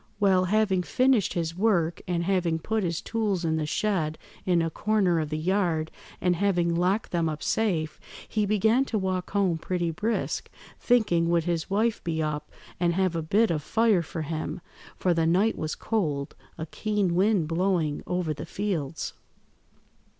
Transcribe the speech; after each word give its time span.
Well, 0.19 0.45
having 0.45 0.81
finished 0.81 1.33
his 1.33 1.55
work, 1.55 2.01
and 2.07 2.23
having 2.23 2.57
put 2.57 2.81
his 2.83 3.01
tools 3.01 3.45
in 3.45 3.57
the 3.57 3.67
shed 3.67 4.17
in 4.47 4.63
a 4.63 4.71
corner 4.71 5.19
of 5.19 5.29
the 5.29 5.37
yard, 5.37 5.91
and 6.19 6.35
having 6.35 6.73
locked 6.73 7.11
them 7.11 7.29
up 7.29 7.43
safe, 7.43 7.99
he 8.27 8.47
began 8.47 8.83
to 8.85 8.97
walk 8.97 9.29
home 9.29 9.59
pretty 9.59 9.91
brisk, 9.91 10.49
thinking 10.79 11.29
would 11.29 11.43
his 11.43 11.69
wife 11.69 12.03
be 12.03 12.19
up 12.19 12.49
and 12.79 12.95
have 12.95 13.15
a 13.15 13.21
bit 13.21 13.51
of 13.51 13.61
fire 13.61 14.01
for 14.01 14.23
him, 14.23 14.59
for 14.97 15.13
the 15.13 15.27
night 15.27 15.55
was 15.55 15.75
cold, 15.75 16.35
a 16.57 16.65
keen 16.65 17.13
wind 17.13 17.47
blowing 17.47 18.01
over 18.07 18.33
the 18.33 18.47
fields. 18.47 19.13